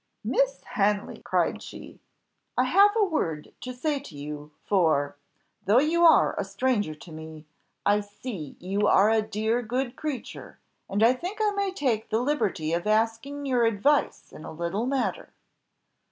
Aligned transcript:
"Miss 0.23 0.63
Hanley!" 0.63 1.21
cried 1.23 1.61
she, 1.61 1.99
"I 2.57 2.63
have 2.63 2.89
a 2.95 3.05
word 3.05 3.53
to 3.61 3.71
say 3.71 3.99
to 3.99 4.17
you, 4.17 4.49
for, 4.65 5.15
though 5.65 5.79
you 5.79 6.03
are 6.05 6.33
a 6.39 6.43
stranger 6.43 6.95
to 6.95 7.11
me, 7.11 7.45
I 7.85 7.99
see 7.99 8.55
you 8.59 8.87
are 8.87 9.11
a 9.11 9.21
dear 9.21 9.61
good 9.61 9.95
creature, 9.95 10.57
and 10.89 11.03
I 11.03 11.13
think 11.13 11.37
I 11.39 11.51
may 11.51 11.71
take 11.71 12.09
the 12.09 12.19
liberty 12.19 12.73
of 12.73 12.87
asking 12.87 13.45
your 13.45 13.67
advice 13.67 14.31
in 14.33 14.43
a 14.43 14.51
little 14.51 14.87
matter." 14.87 15.33